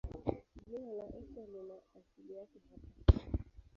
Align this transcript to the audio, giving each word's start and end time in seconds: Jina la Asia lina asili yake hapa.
Jina 0.69 0.93
la 0.93 1.05
Asia 1.05 1.45
lina 1.45 1.73
asili 1.99 2.33
yake 2.33 2.59
hapa. 2.69 3.19